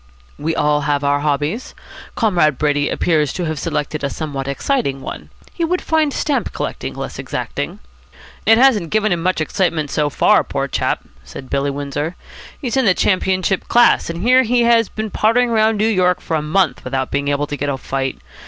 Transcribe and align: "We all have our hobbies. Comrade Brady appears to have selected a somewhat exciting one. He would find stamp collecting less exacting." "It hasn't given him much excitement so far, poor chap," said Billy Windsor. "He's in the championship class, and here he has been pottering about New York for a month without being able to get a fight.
"We 0.39 0.55
all 0.55 0.81
have 0.89 1.03
our 1.03 1.19
hobbies. 1.19 1.75
Comrade 2.15 2.57
Brady 2.57 2.89
appears 2.89 3.31
to 3.33 3.45
have 3.45 3.59
selected 3.59 4.03
a 4.03 4.09
somewhat 4.09 4.47
exciting 4.47 4.99
one. 4.99 5.29
He 5.53 5.63
would 5.63 5.79
find 5.79 6.11
stamp 6.11 6.51
collecting 6.53 6.95
less 6.95 7.19
exacting." 7.19 7.77
"It 8.47 8.57
hasn't 8.57 8.89
given 8.89 9.11
him 9.11 9.21
much 9.21 9.39
excitement 9.39 9.91
so 9.91 10.09
far, 10.09 10.43
poor 10.43 10.67
chap," 10.67 11.03
said 11.23 11.51
Billy 11.51 11.69
Windsor. 11.69 12.15
"He's 12.59 12.77
in 12.77 12.85
the 12.85 12.95
championship 12.95 13.67
class, 13.67 14.09
and 14.09 14.23
here 14.23 14.41
he 14.41 14.63
has 14.63 14.89
been 14.89 15.11
pottering 15.11 15.51
about 15.51 15.75
New 15.75 15.87
York 15.87 16.19
for 16.19 16.35
a 16.35 16.41
month 16.41 16.83
without 16.83 17.11
being 17.11 17.27
able 17.27 17.45
to 17.45 17.55
get 17.55 17.69
a 17.69 17.77
fight. 17.77 18.17